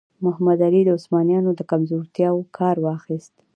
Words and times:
محمد 0.23 0.59
علي 0.67 0.81
د 0.85 0.89
عثمانیانو 0.97 1.49
له 1.57 1.63
کمزورتیاوو 1.71 2.49
کار 2.57 2.75
واخیست. 2.85 3.33